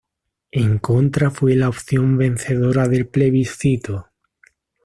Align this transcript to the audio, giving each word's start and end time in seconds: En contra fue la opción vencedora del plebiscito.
En 0.49 0.79
contra 0.79 1.29
fue 1.29 1.53
la 1.55 1.69
opción 1.69 2.17
vencedora 2.17 2.87
del 2.87 3.07
plebiscito. 3.07 4.09